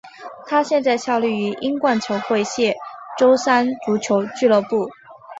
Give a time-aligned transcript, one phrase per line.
[0.47, 2.75] 他现在效力于英冠球会谢
[3.19, 4.89] 周三足球俱乐部。